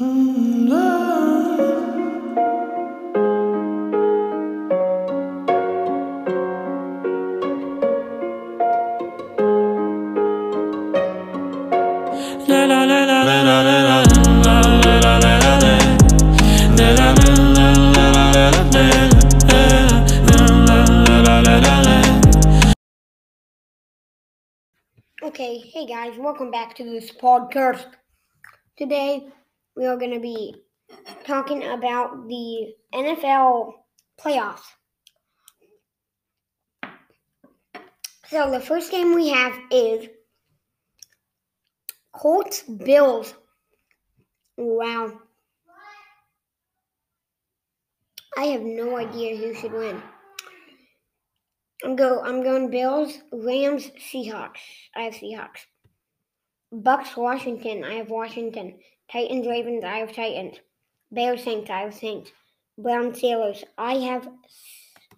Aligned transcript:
Okay, 0.00 0.10
hey 25.58 25.86
guys, 25.86 26.16
welcome 26.16 26.52
back 26.52 26.76
to 26.76 26.84
this 26.84 27.10
podcast. 27.10 27.86
Today 28.76 29.26
we 29.78 29.86
are 29.86 29.96
going 29.96 30.12
to 30.12 30.18
be 30.18 30.54
talking 31.24 31.62
about 31.62 32.26
the 32.26 32.74
NFL 32.92 33.74
playoffs. 34.20 34.66
So 38.26 38.50
the 38.50 38.60
first 38.60 38.90
game 38.90 39.14
we 39.14 39.28
have 39.28 39.54
is 39.70 40.08
Colts 42.12 42.62
Bills. 42.62 43.32
Wow. 44.56 45.12
I 48.36 48.44
have 48.46 48.62
no 48.62 48.96
idea 48.96 49.36
who 49.36 49.54
should 49.54 49.72
win. 49.72 50.02
I'm 51.84 51.94
go. 51.94 52.20
I'm 52.22 52.42
going 52.42 52.70
Bills, 52.70 53.18
Rams, 53.32 53.92
Seahawks. 53.96 54.58
I 54.96 55.02
have 55.02 55.14
Seahawks. 55.14 55.66
Bucs, 56.72 57.16
Washington. 57.16 57.84
I 57.84 57.94
have 57.94 58.10
Washington. 58.10 58.78
Titans, 59.10 59.46
Ravens. 59.46 59.84
I 59.84 59.98
have 59.98 60.12
Titans. 60.12 60.58
Bears, 61.10 61.42
Saints. 61.42 61.70
I 61.70 61.80
have 61.80 61.94
Saints. 61.94 62.30
Brown, 62.76 63.12
Steelers. 63.12 63.64
I 63.76 63.94
have 63.94 64.28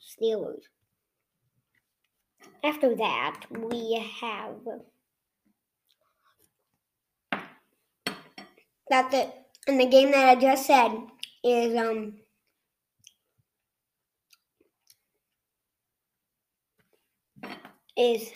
Steelers. 0.00 0.62
After 2.62 2.94
that, 2.96 3.40
we 3.50 4.04
have. 4.20 4.56
That's 8.90 9.14
it. 9.14 9.32
And 9.66 9.80
the 9.80 9.86
game 9.86 10.10
that 10.12 10.28
I 10.28 10.34
just 10.34 10.66
said 10.66 10.92
is 11.44 11.76
um 11.76 12.14
is 17.96 18.32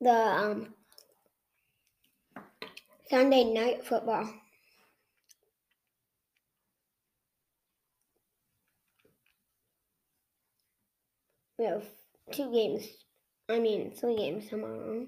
the 0.00 0.10
um, 0.10 0.74
Sunday 3.10 3.44
night 3.44 3.86
football. 3.86 4.28
We 11.58 11.64
have 11.64 11.84
two 12.32 12.52
games, 12.52 12.86
I 13.48 13.58
mean, 13.60 13.92
three 13.92 14.16
games 14.16 14.48
tomorrow. 14.48 15.06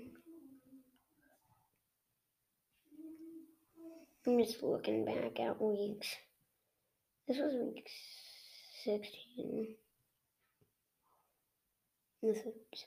I'm 4.27 4.39
just 4.39 4.63
looking 4.63 5.05
back 5.05 5.39
at 5.39 5.61
weeks. 5.61 6.09
This 7.29 7.37
was 7.37 7.55
week 7.55 7.89
16. 8.85 9.75
This 12.23 12.39
is 12.39 12.85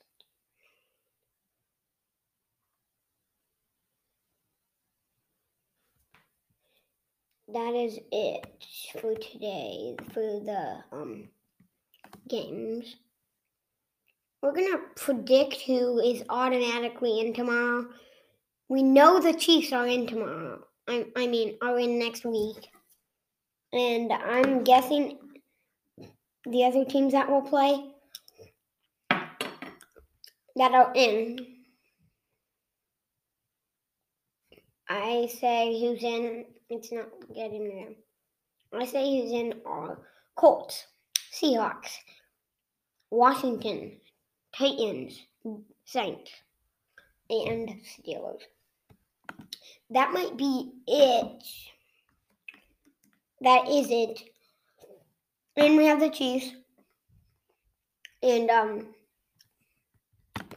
that 7.47 7.75
is 7.75 7.99
it 8.11 8.65
for 9.01 9.15
today 9.15 9.95
for 10.13 10.21
the 10.21 10.77
um 10.91 11.29
games. 12.27 12.95
We're 14.41 14.53
gonna 14.53 14.79
predict 14.95 15.61
who 15.61 15.99
is 15.99 16.23
automatically 16.29 17.19
in 17.19 17.33
tomorrow. 17.33 17.87
We 18.69 18.83
know 18.83 19.19
the 19.19 19.33
Chiefs 19.33 19.71
are 19.73 19.87
in 19.87 20.07
tomorrow. 20.07 20.65
I, 20.87 21.05
I 21.15 21.27
mean, 21.27 21.57
are 21.61 21.79
in 21.79 21.99
next 21.99 22.25
week, 22.25 22.69
and 23.71 24.11
I'm 24.11 24.63
guessing 24.63 25.17
the 26.45 26.65
other 26.65 26.83
teams 26.83 27.13
that 27.13 27.29
will 27.29 27.41
play 27.41 27.93
that 29.09 30.71
are 30.71 30.91
in. 30.95 31.39
I 34.93 35.27
say 35.39 35.79
who's 35.79 36.03
in. 36.03 36.45
It's 36.69 36.91
not 36.91 37.07
getting 37.33 37.67
there. 37.67 38.79
I 38.79 38.85
say 38.85 39.21
who's 39.21 39.31
in 39.31 39.55
are 39.65 39.97
Colts, 40.35 40.85
Seahawks, 41.33 41.97
Washington, 43.09 43.93
Titans, 44.55 45.19
Saints, 45.85 46.29
and 47.27 47.69
Steelers. 47.83 48.41
That 49.89 50.13
might 50.13 50.37
be 50.37 50.71
it. 50.85 51.43
That 53.41 53.67
is 53.67 53.87
it. 53.89 54.21
And 55.57 55.75
we 55.75 55.85
have 55.85 55.99
the 55.99 56.09
Chiefs. 56.09 56.51
And 58.21 58.47
um 58.51 58.87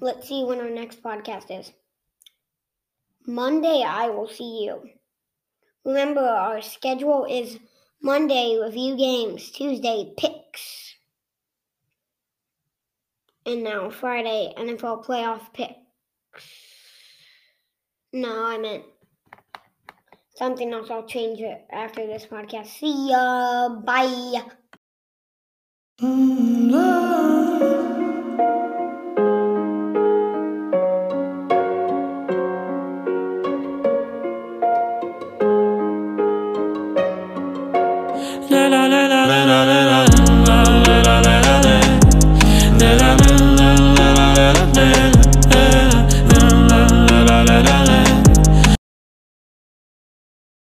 let's 0.01 0.29
see 0.29 0.45
when 0.45 0.61
our 0.61 0.69
next 0.69 1.03
podcast 1.03 1.59
is. 1.59 1.73
Monday, 3.27 3.83
I 3.87 4.09
will 4.09 4.29
see 4.29 4.65
you. 4.65 4.83
Remember, 5.85 6.21
our 6.21 6.63
schedule 6.63 7.27
is 7.29 7.59
Monday, 8.03 8.59
review 8.63 8.97
games, 8.97 9.51
Tuesday, 9.51 10.13
picks. 10.17 10.95
And 13.45 13.63
now 13.63 13.91
Friday, 13.91 14.53
NFL 14.57 15.05
playoff 15.05 15.53
picks. 15.53 15.77
No, 18.13 18.47
I 18.47 18.59
meant 18.59 18.85
something 20.37 20.73
else. 20.73 20.91
I'll 20.91 21.07
change 21.07 21.41
it 21.41 21.65
after 21.71 22.07
this 22.07 22.27
podcast. 22.27 22.67
See 22.67 23.11
ya. 23.11 23.69
Bye. 23.69 24.43
la 26.01 27.86